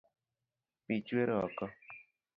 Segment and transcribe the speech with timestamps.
[0.85, 1.65] Pii chwer oko